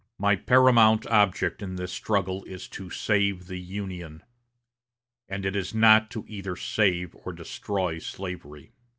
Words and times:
My 0.17 0.35
paramount 0.35 1.05
object 1.05 1.61
in 1.61 1.75
this 1.75 1.91
struggle 1.93 2.43
is 2.45 2.67
to 2.69 2.89
save 2.89 3.45
the 3.45 3.59
Union, 3.59 4.23
and 5.29 5.45
is 5.45 5.75
not 5.75 6.11
either 6.25 6.55
to 6.55 6.59
save 6.59 7.13
or 7.17 7.33
to 7.33 7.43
destroy 7.43 7.99
slavery. 7.99 8.71